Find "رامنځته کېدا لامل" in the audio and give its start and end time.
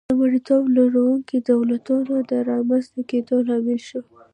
2.49-3.79